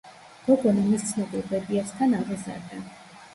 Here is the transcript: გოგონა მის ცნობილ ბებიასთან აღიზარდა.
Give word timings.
გოგონა 0.45 0.85
მის 0.87 1.05
ცნობილ 1.09 1.43
ბებიასთან 1.51 2.17
აღიზარდა. 2.21 2.81